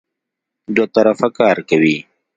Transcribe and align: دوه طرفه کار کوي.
دوه 0.75 0.87
طرفه 0.95 1.27
کار 1.37 1.57
کوي. 1.69 1.97